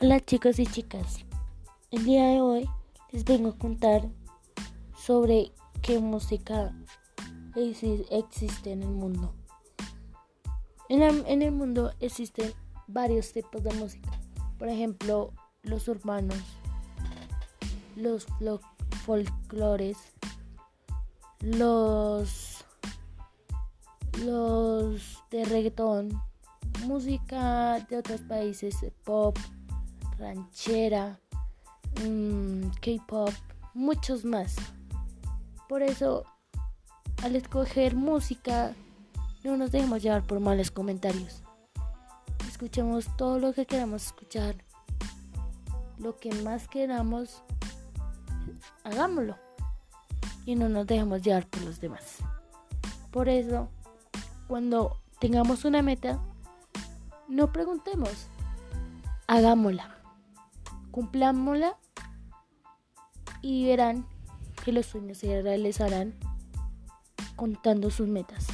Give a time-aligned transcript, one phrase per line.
[0.00, 1.24] Hola chicos y chicas,
[1.90, 2.70] el día de hoy
[3.10, 4.08] les vengo a contar
[4.96, 5.50] sobre
[5.82, 6.72] qué música
[7.56, 9.34] existe en el mundo.
[10.88, 12.52] En, el mundo existen
[12.86, 14.12] varios tipos de música,
[14.56, 15.32] por ejemplo
[15.64, 16.38] los urbanos,
[17.96, 18.24] los
[19.04, 19.96] folclores,
[21.40, 22.64] los,
[24.24, 26.22] los de reggaetón,
[26.86, 29.36] música de otros países, pop,
[30.18, 31.18] ranchera,
[32.04, 33.30] mm, K-pop,
[33.74, 34.56] muchos más.
[35.68, 36.24] Por eso,
[37.22, 38.74] al escoger música,
[39.44, 41.42] no nos dejemos llevar por malos comentarios.
[42.48, 44.56] Escuchemos todo lo que queramos escuchar.
[45.98, 47.42] Lo que más queramos,
[48.84, 49.36] hagámoslo.
[50.44, 52.16] Y no nos dejemos llevar por los demás.
[53.10, 53.68] Por eso,
[54.48, 56.18] cuando tengamos una meta,
[57.28, 58.28] no preguntemos,
[59.26, 59.97] hagámosla
[60.98, 61.78] cumplámosla
[63.40, 64.04] y verán
[64.64, 66.12] que los sueños se realizarán
[67.36, 68.48] contando sus metas.